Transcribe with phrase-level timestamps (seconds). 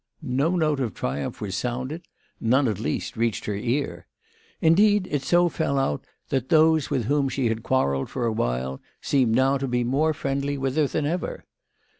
[0.25, 2.01] JSTo note of triumph was sounded;
[2.39, 4.07] none at least reached her ear.
[4.59, 9.35] Indeed, it so fell out that those with whom she had quarrelled for awhile seemed
[9.35, 11.45] now to be more friendly with her than ever.